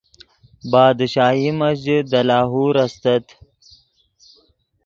بادشاہی 0.71 1.49
مسجد 1.61 2.03
دے 2.11 2.21
لاہور 2.27 2.73
استت 2.83 3.25